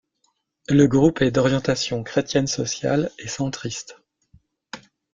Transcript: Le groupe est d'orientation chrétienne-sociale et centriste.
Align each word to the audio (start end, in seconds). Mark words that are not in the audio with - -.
Le 0.67 0.87
groupe 0.87 1.21
est 1.21 1.29
d'orientation 1.29 2.03
chrétienne-sociale 2.03 3.11
et 3.19 3.27
centriste. 3.27 3.99